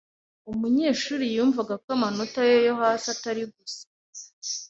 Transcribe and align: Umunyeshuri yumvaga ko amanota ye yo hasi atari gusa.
Umunyeshuri 0.51 1.25
yumvaga 1.35 1.73
ko 1.83 1.87
amanota 1.95 2.39
ye 2.49 2.55
yo 2.67 2.73
hasi 2.81 3.05
atari 3.15 3.43
gusa. 3.53 3.81